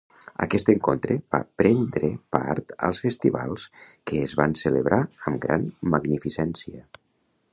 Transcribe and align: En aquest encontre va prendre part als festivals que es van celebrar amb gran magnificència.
En 0.35 0.43
aquest 0.43 0.69
encontre 0.73 1.17
va 1.35 1.41
prendre 1.61 2.09
part 2.37 2.73
als 2.87 3.03
festivals 3.05 3.67
que 4.11 4.23
es 4.29 4.35
van 4.41 4.57
celebrar 4.63 5.01
amb 5.31 5.45
gran 5.47 5.71
magnificència. 5.97 6.83